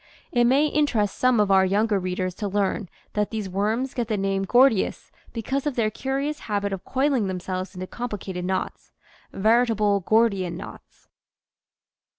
It 0.31 0.45
may 0.45 0.65
interest 0.65 1.15
some 1.15 1.39
of 1.39 1.51
our 1.51 1.63
younger 1.63 1.99
readers 1.99 2.33
to 2.41 2.47
learn 2.47 2.89
that 3.13 3.29
these 3.29 3.47
worms 3.47 3.93
get 3.93 4.07
the 4.07 4.17
name 4.17 4.45
Gordius 4.45 5.11
because 5.31 5.67
of 5.67 5.75
their 5.75 5.91
curious 5.91 6.39
habit 6.49 6.73
of 6.73 6.83
coiling 6.83 7.27
themselves 7.27 7.75
into 7.75 7.85
complicated 7.85 8.43
knots. 8.43 8.93
veritable" 9.31 9.99
Gordian 9.99 10.57
knots." 10.57 11.07